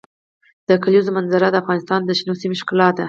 د 0.69 0.69
کلیزو 0.83 1.15
منظره 1.17 1.47
د 1.51 1.55
افغانستان 1.61 1.99
د 2.05 2.11
شنو 2.19 2.33
سیمو 2.41 2.59
ښکلا 2.61 2.87
ده. 2.95 2.99